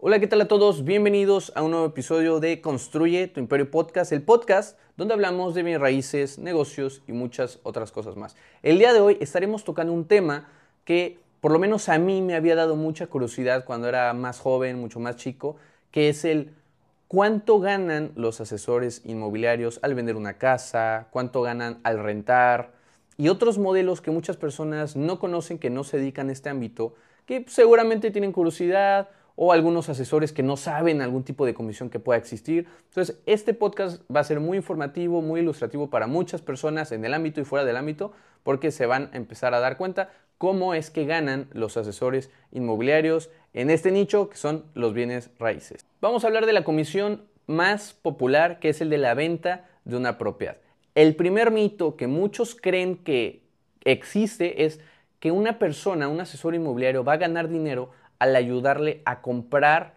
[0.00, 0.84] Hola, ¿qué tal a todos?
[0.84, 5.64] Bienvenidos a un nuevo episodio de Construye tu Imperio Podcast, el podcast donde hablamos de
[5.64, 8.36] bienes raíces, negocios y muchas otras cosas más.
[8.62, 10.46] El día de hoy estaremos tocando un tema
[10.84, 14.78] que por lo menos a mí me había dado mucha curiosidad cuando era más joven,
[14.78, 15.56] mucho más chico,
[15.90, 16.54] que es el
[17.08, 22.70] cuánto ganan los asesores inmobiliarios al vender una casa, cuánto ganan al rentar
[23.16, 26.94] y otros modelos que muchas personas no conocen, que no se dedican a este ámbito,
[27.26, 29.08] que seguramente tienen curiosidad
[29.40, 32.66] o algunos asesores que no saben algún tipo de comisión que pueda existir.
[32.88, 37.14] Entonces, este podcast va a ser muy informativo, muy ilustrativo para muchas personas en el
[37.14, 38.10] ámbito y fuera del ámbito,
[38.42, 43.30] porque se van a empezar a dar cuenta cómo es que ganan los asesores inmobiliarios
[43.54, 45.86] en este nicho que son los bienes raíces.
[46.00, 49.96] Vamos a hablar de la comisión más popular, que es el de la venta de
[49.96, 50.56] una propiedad.
[50.96, 53.44] El primer mito que muchos creen que
[53.84, 54.80] existe es
[55.20, 59.94] que una persona, un asesor inmobiliario, va a ganar dinero al ayudarle a comprar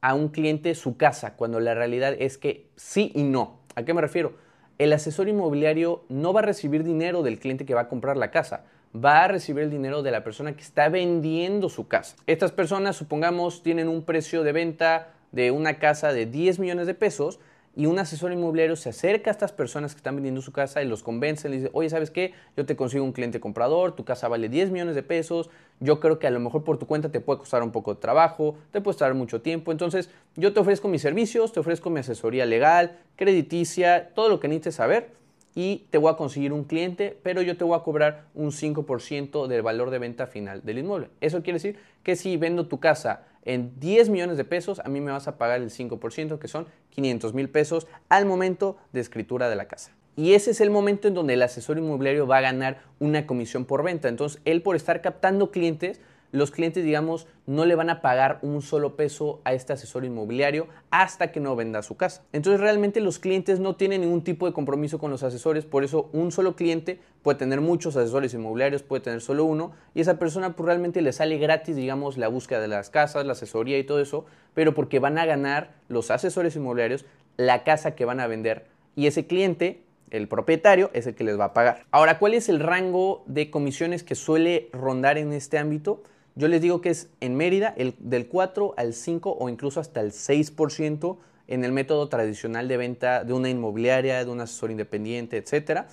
[0.00, 3.60] a un cliente su casa, cuando la realidad es que sí y no.
[3.74, 4.32] ¿A qué me refiero?
[4.78, 8.30] El asesor inmobiliario no va a recibir dinero del cliente que va a comprar la
[8.30, 8.64] casa,
[8.94, 12.16] va a recibir el dinero de la persona que está vendiendo su casa.
[12.26, 16.94] Estas personas, supongamos, tienen un precio de venta de una casa de 10 millones de
[16.94, 17.38] pesos
[17.76, 20.88] y un asesor inmobiliario se acerca a estas personas que están vendiendo su casa y
[20.88, 22.32] los convence, le dice, oye, ¿sabes qué?
[22.56, 26.18] Yo te consigo un cliente comprador, tu casa vale 10 millones de pesos, yo creo
[26.18, 28.80] que a lo mejor por tu cuenta te puede costar un poco de trabajo, te
[28.80, 32.98] puede costar mucho tiempo, entonces yo te ofrezco mis servicios, te ofrezco mi asesoría legal,
[33.16, 35.20] crediticia, todo lo que necesites saber
[35.54, 39.46] y te voy a conseguir un cliente, pero yo te voy a cobrar un 5%
[39.46, 41.08] del valor de venta final del inmueble.
[41.20, 45.00] Eso quiere decir que si vendo tu casa en 10 millones de pesos, a mí
[45.00, 49.48] me vas a pagar el 5%, que son 500 mil pesos al momento de escritura
[49.48, 49.92] de la casa.
[50.16, 53.64] Y ese es el momento en donde el asesor inmobiliario va a ganar una comisión
[53.64, 54.08] por venta.
[54.08, 56.00] Entonces, él por estar captando clientes,
[56.32, 60.68] los clientes, digamos, no le van a pagar un solo peso a este asesor inmobiliario
[60.90, 62.22] hasta que no venda su casa.
[62.32, 66.08] Entonces realmente los clientes no tienen ningún tipo de compromiso con los asesores, por eso
[66.12, 70.54] un solo cliente puede tener muchos asesores inmobiliarios, puede tener solo uno, y esa persona
[70.56, 74.00] pues, realmente le sale gratis, digamos, la búsqueda de las casas, la asesoría y todo
[74.00, 77.04] eso, pero porque van a ganar los asesores inmobiliarios
[77.36, 78.66] la casa que van a vender
[78.96, 81.84] y ese cliente el propietario es el que les va a pagar.
[81.90, 86.02] Ahora, ¿cuál es el rango de comisiones que suele rondar en este ámbito?
[86.34, 90.00] Yo les digo que es en Mérida el, del 4 al 5 o incluso hasta
[90.00, 91.16] el 6%
[91.48, 95.86] en el método tradicional de venta de una inmobiliaria, de un asesor independiente, etc.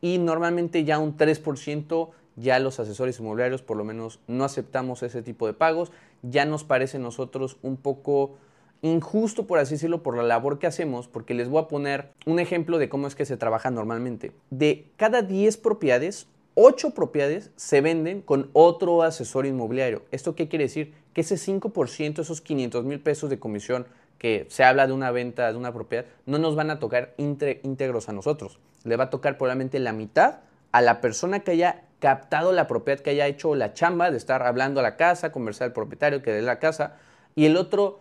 [0.00, 5.22] Y normalmente ya un 3% ya los asesores inmobiliarios por lo menos no aceptamos ese
[5.22, 5.92] tipo de pagos.
[6.22, 8.36] Ya nos parece a nosotros un poco
[8.82, 12.40] injusto, por así decirlo, por la labor que hacemos, porque les voy a poner un
[12.40, 14.32] ejemplo de cómo es que se trabaja normalmente.
[14.50, 20.02] De cada 10 propiedades, 8 propiedades se venden con otro asesor inmobiliario.
[20.10, 20.94] ¿Esto qué quiere decir?
[21.14, 23.86] Que ese 5%, esos 500 mil pesos de comisión
[24.18, 28.08] que se habla de una venta de una propiedad, no nos van a tocar íntegros
[28.08, 28.58] a nosotros.
[28.84, 30.40] Le va a tocar probablemente la mitad
[30.72, 34.42] a la persona que haya captado la propiedad, que haya hecho la chamba de estar
[34.42, 36.96] hablando a la casa, conversar al propietario que dé la casa,
[37.34, 38.00] y el otro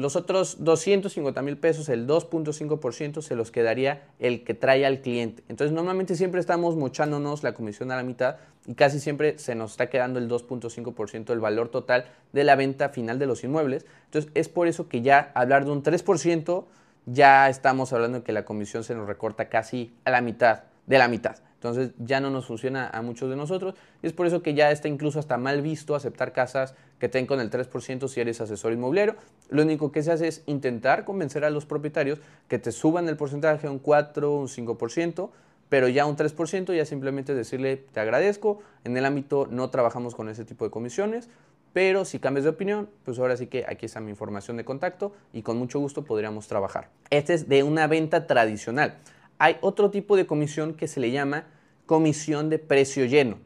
[0.00, 5.42] los otros 250 mil pesos, el 2.5%, se los quedaría el que trae al cliente.
[5.48, 9.72] Entonces, normalmente siempre estamos mochándonos la comisión a la mitad y casi siempre se nos
[9.72, 13.86] está quedando el 2.5% del valor total de la venta final de los inmuebles.
[14.06, 16.64] Entonces, es por eso que ya hablar de un 3%,
[17.06, 20.98] ya estamos hablando de que la comisión se nos recorta casi a la mitad, de
[20.98, 21.36] la mitad.
[21.60, 24.70] Entonces ya no nos funciona a muchos de nosotros y es por eso que ya
[24.70, 29.16] está incluso hasta mal visto aceptar casas que tengan el 3% si eres asesor inmobiliario.
[29.48, 33.16] Lo único que se hace es intentar convencer a los propietarios que te suban el
[33.16, 35.30] porcentaje a un 4, un 5%,
[35.68, 40.28] pero ya un 3% ya simplemente decirle te agradezco, en el ámbito no trabajamos con
[40.28, 41.28] ese tipo de comisiones,
[41.72, 45.12] pero si cambias de opinión, pues ahora sí que aquí está mi información de contacto
[45.32, 46.90] y con mucho gusto podríamos trabajar.
[47.10, 48.96] Este es de una venta tradicional
[49.40, 51.46] hay otro tipo de comisión que se le llama
[51.86, 53.38] comisión de precio lleno.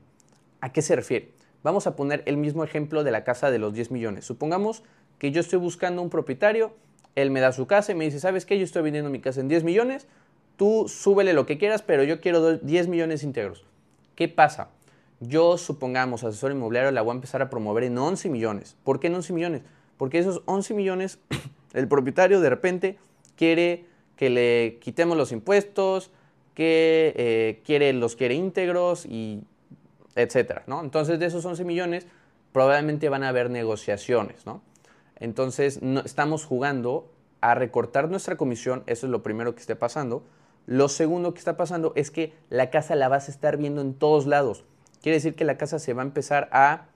[0.60, 1.30] ¿A qué se refiere?
[1.64, 4.26] Vamos a poner el mismo ejemplo de la casa de los 10 millones.
[4.26, 4.82] Supongamos
[5.18, 6.74] que yo estoy buscando un propietario,
[7.14, 8.58] él me da su casa y me dice, ¿sabes qué?
[8.58, 10.06] Yo estoy vendiendo mi casa en 10 millones,
[10.58, 13.64] tú súbele lo que quieras, pero yo quiero 10 millones íntegros.
[14.14, 14.68] ¿Qué pasa?
[15.20, 18.76] Yo, supongamos, asesor inmobiliario, la voy a empezar a promover en 11 millones.
[18.84, 19.62] ¿Por qué en 11 millones?
[19.96, 21.18] Porque esos 11 millones,
[21.72, 22.98] el propietario de repente
[23.36, 23.86] quiere
[24.16, 26.10] que le quitemos los impuestos,
[26.52, 29.44] que eh, quiere, los quiere íntegros y
[30.16, 30.80] etcétera, ¿no?
[30.80, 32.06] Entonces, de esos 11 millones,
[32.52, 34.62] probablemente van a haber negociaciones, ¿no?
[35.16, 40.24] Entonces, estamos jugando a recortar nuestra comisión, eso es lo primero que esté pasando.
[40.66, 43.94] Lo segundo que está pasando es que la casa la vas a estar viendo en
[43.94, 44.64] todos lados.
[45.02, 46.86] Quiere decir que la casa se va a empezar a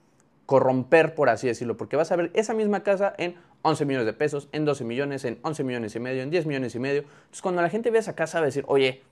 [0.46, 4.14] corromper, por así decirlo, porque vas a ver esa misma casa en 11 millones de
[4.14, 7.00] pesos, en 12 millones, en 11 millones y medio, en 10 millones y medio.
[7.02, 9.02] Entonces, cuando la gente ve esa casa, va a decir, oye,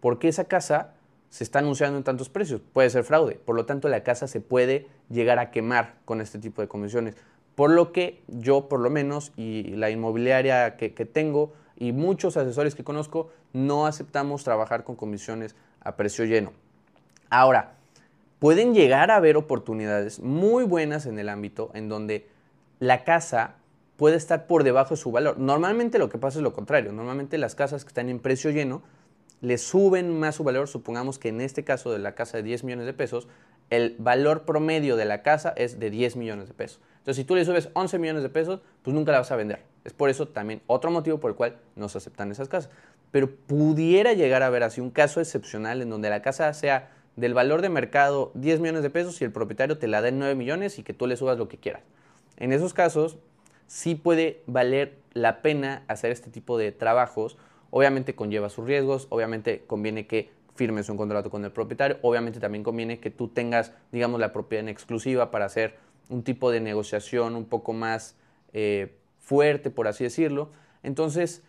[0.00, 0.94] ¿por qué esa casa
[1.32, 2.60] se está anunciando en tantos precios?
[2.74, 3.40] Puede ser fraude.
[3.42, 7.16] Por lo tanto, la casa se puede llegar a quemar con este tipo de comisiones.
[7.54, 12.36] Por lo que yo, por lo menos, y la inmobiliaria que, que tengo, y muchos
[12.36, 16.52] asesores que conozco, no aceptamos trabajar con comisiones a precio lleno.
[17.30, 17.76] Ahora,
[18.38, 22.28] pueden llegar a haber oportunidades muy buenas en el ámbito en donde
[22.78, 23.54] la casa
[23.96, 25.38] puede estar por debajo de su valor.
[25.38, 26.92] Normalmente lo que pasa es lo contrario.
[26.92, 28.82] Normalmente las casas que están en precio lleno
[29.42, 30.68] le suben más su valor.
[30.68, 33.28] Supongamos que en este caso de la casa de 10 millones de pesos,
[33.68, 36.80] el valor promedio de la casa es de 10 millones de pesos.
[36.98, 39.64] Entonces, si tú le subes 11 millones de pesos, pues nunca la vas a vender.
[39.84, 42.70] Es por eso también otro motivo por el cual no se aceptan esas casas.
[43.10, 47.34] Pero pudiera llegar a haber así un caso excepcional en donde la casa sea del
[47.34, 50.34] valor de mercado 10 millones de pesos y el propietario te la da en 9
[50.34, 51.82] millones y que tú le subas lo que quieras.
[52.36, 53.18] En esos casos,
[53.66, 57.36] sí puede valer la pena hacer este tipo de trabajos.
[57.74, 62.62] Obviamente conlleva sus riesgos, obviamente conviene que firmes un contrato con el propietario, obviamente también
[62.62, 65.76] conviene que tú tengas, digamos, la propiedad en exclusiva para hacer
[66.10, 68.14] un tipo de negociación un poco más
[68.52, 70.50] eh, fuerte, por así decirlo.
[70.82, 71.44] Entonces,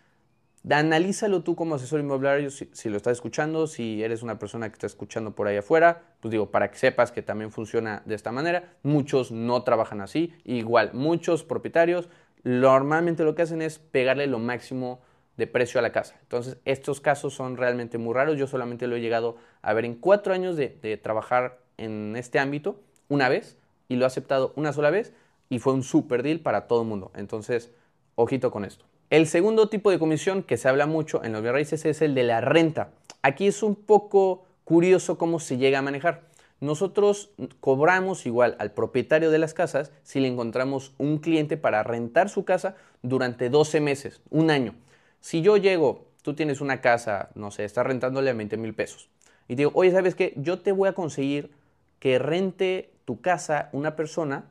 [0.66, 4.76] analízalo tú como asesor inmobiliario si, si, lo estás escuchando, si eres una persona que
[4.76, 8.32] está escuchando por ahí afuera, pues digo, para que sepas que también funciona de esta
[8.32, 8.72] manera.
[8.82, 12.08] Muchos no trabajan así, igual, muchos propietarios
[12.44, 15.00] normalmente lo que hacen es pegarle lo máximo
[15.36, 16.16] de precio a la casa.
[16.22, 18.38] Entonces, estos casos son realmente muy raros.
[18.38, 22.80] Yo solamente lo he llegado a ver en cuatro años de, trabajar en este ámbito,
[23.08, 23.56] una vez,
[23.88, 25.12] y lo he aceptado una sola vez
[25.48, 27.10] y fue un super deal para todo el mundo.
[27.14, 27.70] Entonces,
[28.14, 28.84] ojito con esto.
[29.10, 32.22] El segundo tipo de comisión que se habla mucho en los bienes es el de
[32.22, 32.90] la renta.
[33.22, 36.22] Aquí es un poco curioso cómo se llega a manejar.
[36.60, 42.30] Nosotros cobramos igual al propietario de las casas si le encontramos un cliente para rentar
[42.30, 44.74] su casa durante 12 meses, un año.
[45.24, 49.08] Si yo llego, tú tienes una casa, no sé, estás rentándole a 20 mil pesos
[49.48, 50.34] y digo, oye, ¿sabes qué?
[50.36, 51.50] Yo te voy a conseguir
[51.98, 54.44] que rente tu casa una persona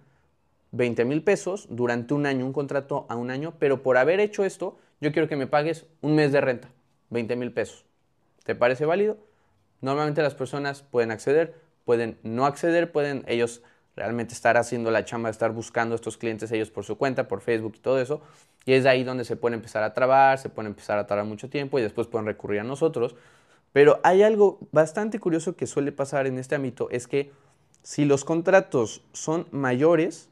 [0.71, 4.43] 20 mil pesos durante un año, un contrato a un año, pero por haber hecho
[4.45, 6.69] esto, yo quiero que me pagues un mes de renta,
[7.11, 7.85] 20 mil pesos.
[8.43, 9.19] ¿Te parece válido?
[9.79, 11.53] Normalmente las personas pueden acceder,
[11.85, 13.61] pueden no acceder, pueden ellos
[13.95, 17.41] realmente estar haciendo la chamba, estar buscando a estos clientes ellos por su cuenta, por
[17.41, 18.21] Facebook y todo eso.
[18.65, 21.49] Y es ahí donde se puede empezar a trabar, se puede empezar a tardar mucho
[21.49, 23.15] tiempo y después pueden recurrir a nosotros.
[23.73, 27.31] Pero hay algo bastante curioso que suele pasar en este ámbito, es que
[27.81, 30.29] si los contratos son mayores,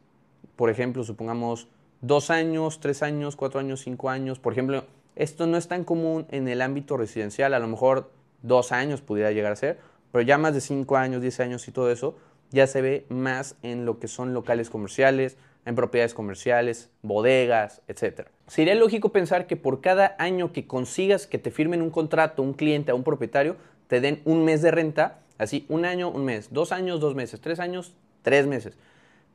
[0.55, 1.67] por ejemplo, supongamos
[1.99, 4.85] dos años, tres años, cuatro años, cinco años, por ejemplo,
[5.15, 8.11] esto no es tan común en el ámbito residencial, a lo mejor
[8.41, 9.79] dos años pudiera llegar a ser,
[10.11, 12.15] pero ya más de cinco años, diez años y todo eso,
[12.51, 18.27] ya se ve más en lo que son locales comerciales, en propiedades comerciales, bodegas, etc.
[18.48, 22.53] Sería lógico pensar que por cada año que consigas que te firmen un contrato, un
[22.53, 23.56] cliente, a un propietario,
[23.88, 27.42] te den un mes de renta, así un año, un mes, dos años, dos meses,
[27.42, 28.77] tres años, tres meses.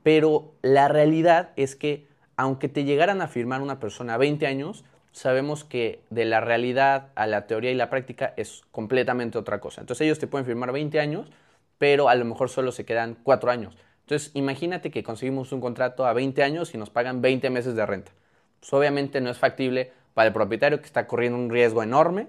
[0.03, 4.85] Pero la realidad es que aunque te llegaran a firmar una persona a 20 años,
[5.13, 9.81] sabemos que de la realidad a la teoría y la práctica es completamente otra cosa.
[9.81, 11.29] Entonces ellos te pueden firmar 20 años,
[11.79, 13.77] pero a lo mejor solo se quedan 4 años.
[14.01, 17.85] Entonces imagínate que conseguimos un contrato a 20 años y nos pagan 20 meses de
[17.85, 18.13] renta.
[18.61, 22.29] Pues obviamente no es factible para el propietario que está corriendo un riesgo enorme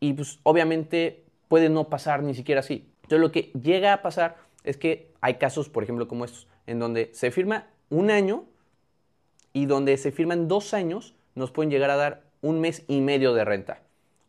[0.00, 2.88] y pues obviamente puede no pasar ni siquiera así.
[3.02, 6.78] Entonces lo que llega a pasar es que hay casos, por ejemplo, como estos en
[6.78, 8.44] donde se firma un año
[9.52, 13.32] y donde se firman dos años, nos pueden llegar a dar un mes y medio
[13.34, 13.80] de renta.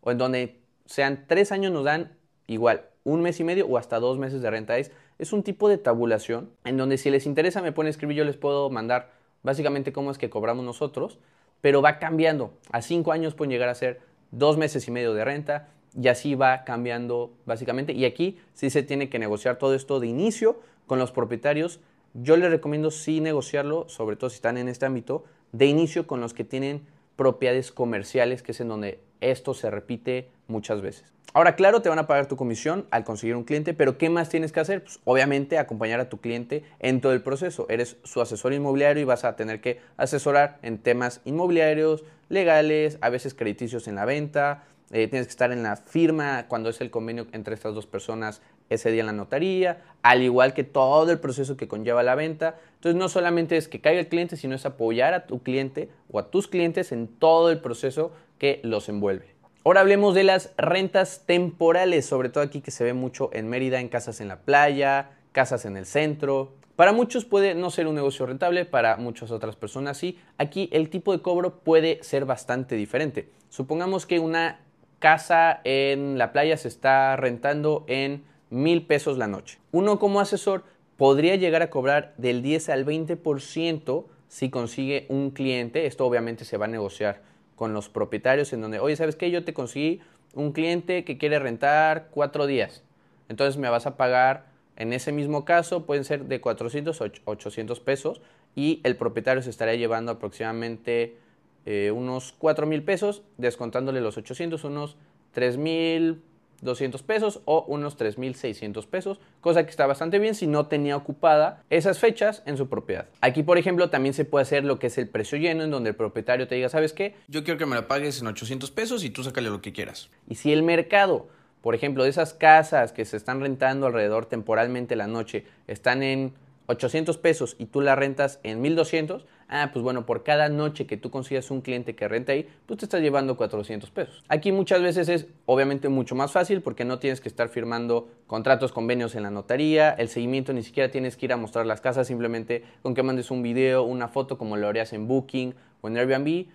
[0.01, 3.99] O en donde sean tres años nos dan igual un mes y medio o hasta
[3.99, 4.77] dos meses de renta.
[4.77, 8.25] Es, es un tipo de tabulación en donde si les interesa me pueden escribir, yo
[8.25, 9.11] les puedo mandar
[9.43, 11.19] básicamente cómo es que cobramos nosotros,
[11.61, 12.51] pero va cambiando.
[12.71, 14.01] A cinco años pueden llegar a ser
[14.31, 17.93] dos meses y medio de renta y así va cambiando básicamente.
[17.93, 21.79] Y aquí sí se tiene que negociar todo esto de inicio con los propietarios
[22.13, 26.19] yo les recomiendo sí negociarlo, sobre todo si están en este ámbito, de inicio con
[26.19, 26.81] los que tienen
[27.15, 31.05] propiedades comerciales, que es en donde esto se repite muchas veces.
[31.33, 34.29] Ahora, claro, te van a pagar tu comisión al conseguir un cliente, pero ¿qué más
[34.29, 34.83] tienes que hacer?
[34.83, 37.67] Pues, obviamente acompañar a tu cliente en todo el proceso.
[37.69, 43.09] Eres su asesor inmobiliario y vas a tener que asesorar en temas inmobiliarios, legales, a
[43.09, 46.89] veces crediticios en la venta, eh, tienes que estar en la firma cuando es el
[46.89, 51.19] convenio entre estas dos personas ese día en la notaría, al igual que todo el
[51.19, 52.55] proceso que conlleva la venta.
[52.75, 56.19] Entonces no solamente es que caiga el cliente, sino es apoyar a tu cliente o
[56.19, 59.35] a tus clientes en todo el proceso que los envuelve.
[59.65, 63.79] Ahora hablemos de las rentas temporales, sobre todo aquí que se ve mucho en Mérida,
[63.81, 67.95] en casas en la playa, casas en el centro, Para muchos puede no ser un
[67.95, 70.19] negocio rentable, para muchas otras personas sí.
[70.37, 73.29] Aquí el tipo de cobro puede ser bastante diferente.
[73.49, 74.59] Supongamos que una
[74.99, 79.57] casa en la playa se está rentando en mil pesos la noche.
[79.71, 80.65] Uno como asesor
[80.97, 85.87] podría llegar a cobrar del 10 al 20% si consigue un cliente.
[85.87, 87.23] Esto obviamente se va a negociar
[87.57, 89.29] con los propietarios en donde, oye, ¿sabes qué?
[89.31, 89.99] Yo te conseguí
[90.35, 92.83] un cliente que quiere rentar cuatro días.
[93.27, 94.45] Entonces me vas a pagar,
[94.77, 98.21] en ese mismo caso, pueden ser de 400 a 800 pesos
[98.55, 101.17] y el propietario se estaría llevando aproximadamente
[101.65, 104.95] eh, unos 4 mil pesos, descontándole los 800, unos
[105.31, 106.21] 3 mil
[106.61, 111.63] 200 pesos o unos 3.600 pesos, cosa que está bastante bien si no tenía ocupada
[111.69, 113.07] esas fechas en su propiedad.
[113.21, 115.89] Aquí, por ejemplo, también se puede hacer lo que es el precio lleno, en donde
[115.89, 117.15] el propietario te diga, ¿sabes qué?
[117.27, 120.09] Yo quiero que me la pagues en 800 pesos y tú sácale lo que quieras.
[120.27, 121.27] Y si el mercado,
[121.61, 126.33] por ejemplo, de esas casas que se están rentando alrededor temporalmente la noche, están en
[126.67, 130.97] 800 pesos y tú la rentas en 1200, ah, pues bueno, por cada noche que
[130.97, 134.23] tú consigas un cliente que renta ahí, pues te estás llevando 400 pesos.
[134.27, 138.71] Aquí muchas veces es obviamente mucho más fácil porque no tienes que estar firmando contratos,
[138.71, 142.07] convenios en la notaría, el seguimiento ni siquiera tienes que ir a mostrar las casas,
[142.07, 145.97] simplemente con que mandes un video, una foto como lo harías en Booking o en
[145.97, 146.47] Airbnb,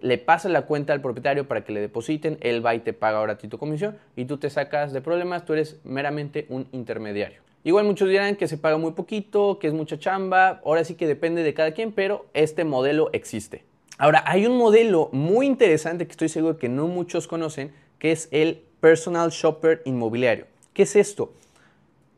[0.00, 3.18] le pasas la cuenta al propietario para que le depositen, él va y te paga
[3.18, 6.68] ahora a ti tu comisión y tú te sacas de problemas, tú eres meramente un
[6.72, 7.47] intermediario.
[7.64, 11.06] Igual muchos dirán que se paga muy poquito, que es mucha chamba, ahora sí que
[11.06, 13.64] depende de cada quien, pero este modelo existe.
[13.98, 18.28] Ahora, hay un modelo muy interesante que estoy seguro que no muchos conocen, que es
[18.30, 20.46] el Personal Shopper Inmobiliario.
[20.72, 21.32] ¿Qué es esto?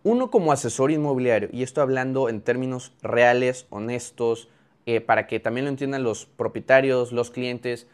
[0.03, 4.49] Uno como asesor inmobiliario, y esto hablando en términos reales, honestos,
[4.87, 7.87] eh, para que también lo entiendan los propietarios, los clientes,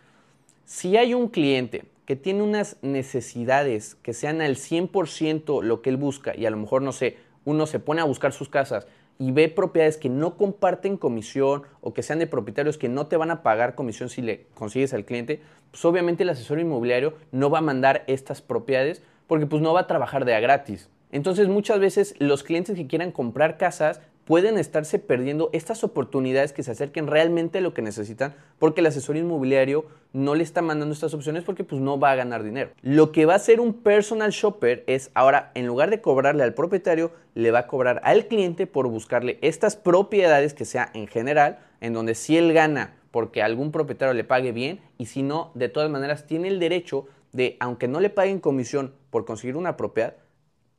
[0.64, 5.96] si hay un cliente que tiene unas necesidades que sean al 100% lo que él
[5.96, 8.86] busca, y a lo mejor, no sé, uno se pone a buscar sus casas
[9.18, 13.16] y ve propiedades que no comparten comisión o que sean de propietarios que no te
[13.16, 17.48] van a pagar comisión si le consigues al cliente, pues obviamente el asesor inmobiliario no
[17.48, 20.90] va a mandar estas propiedades porque pues no va a trabajar de a gratis.
[21.12, 26.64] Entonces muchas veces los clientes que quieran comprar casas pueden estarse perdiendo estas oportunidades que
[26.64, 30.92] se acerquen realmente a lo que necesitan porque el asesor inmobiliario no le está mandando
[30.92, 32.70] estas opciones porque pues no va a ganar dinero.
[32.82, 36.54] Lo que va a hacer un personal shopper es ahora en lugar de cobrarle al
[36.54, 41.60] propietario, le va a cobrar al cliente por buscarle estas propiedades que sea en general,
[41.80, 45.68] en donde si él gana porque algún propietario le pague bien y si no, de
[45.68, 50.16] todas maneras tiene el derecho de, aunque no le paguen comisión por conseguir una propiedad,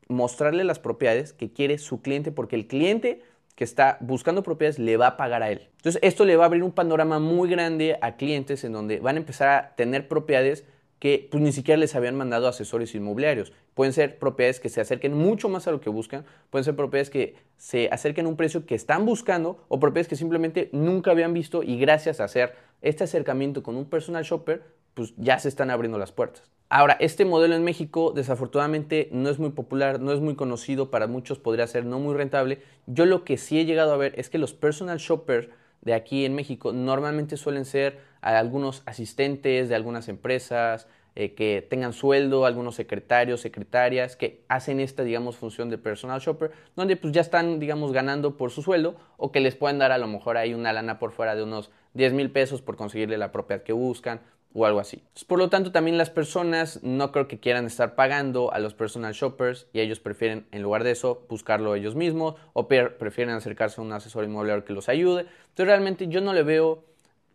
[0.09, 3.21] mostrarle las propiedades que quiere su cliente porque el cliente
[3.57, 5.67] que está buscando propiedades le va a pagar a él.
[5.77, 9.15] Entonces esto le va a abrir un panorama muy grande a clientes en donde van
[9.15, 10.63] a empezar a tener propiedades
[10.99, 13.51] que pues, ni siquiera les habían mandado asesores inmobiliarios.
[13.73, 17.09] Pueden ser propiedades que se acerquen mucho más a lo que buscan, pueden ser propiedades
[17.09, 21.33] que se acerquen a un precio que están buscando o propiedades que simplemente nunca habían
[21.33, 25.69] visto y gracias a hacer este acercamiento con un personal shopper, pues ya se están
[25.69, 26.43] abriendo las puertas.
[26.69, 31.07] Ahora, este modelo en México desafortunadamente no es muy popular, no es muy conocido, para
[31.07, 32.61] muchos podría ser no muy rentable.
[32.87, 35.47] Yo lo que sí he llegado a ver es que los personal shoppers
[35.81, 40.87] de aquí en México normalmente suelen ser algunos asistentes de algunas empresas,
[41.19, 46.51] eh, que tengan sueldo, algunos secretarios, secretarias, que hacen esta, digamos, función de personal shopper,
[46.75, 49.97] donde pues ya están, digamos, ganando por su sueldo o que les pueden dar a
[49.97, 53.31] lo mejor ahí una lana por fuera de unos 10 mil pesos por conseguirle la
[53.31, 54.21] propiedad que buscan
[54.53, 55.03] o algo así.
[55.27, 59.13] Por lo tanto, también las personas no creo que quieran estar pagando a los personal
[59.13, 63.83] shoppers y ellos prefieren, en lugar de eso, buscarlo ellos mismos o prefieren acercarse a
[63.83, 65.21] un asesor inmobiliario que los ayude.
[65.21, 66.83] Entonces, realmente yo no le veo,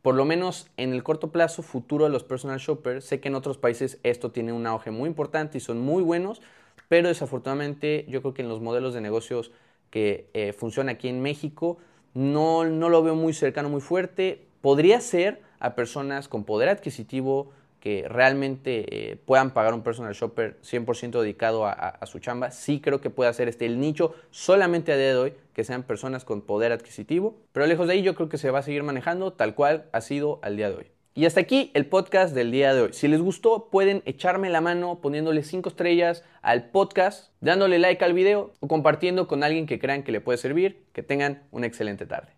[0.01, 3.05] por lo menos en el corto plazo, futuro a los personal shoppers.
[3.05, 6.41] Sé que en otros países esto tiene un auge muy importante y son muy buenos,
[6.89, 9.53] pero desafortunadamente yo creo que en los modelos de negocios
[9.91, 11.79] que eh, funcionan aquí en México,
[12.15, 14.47] no, no lo veo muy cercano, muy fuerte.
[14.63, 20.57] Podría ser a personas con poder adquisitivo que realmente eh, puedan pagar un personal shopper
[20.63, 22.53] 100% dedicado a, su chamba.
[22.53, 25.83] Sí creo que puede hacer este el nicho solamente a día de hoy, que sean
[25.83, 27.37] personas con poder adquisitivo.
[27.51, 30.01] Pero lejos de ahí yo creo que se va a seguir manejando tal cual ha
[30.01, 30.87] sido al día de hoy.
[31.15, 32.93] Y hasta aquí el podcast del día de hoy.
[32.93, 38.15] Si les gustó, pueden echarme la mano poniéndole 5 estrellas al podcast, dándole like al
[38.15, 40.85] video o compartiendo con alguien que crean que le puede servir.
[40.93, 42.29] Que tengan una excelente tarde.